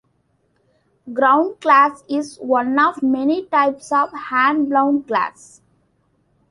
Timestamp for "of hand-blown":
3.91-5.03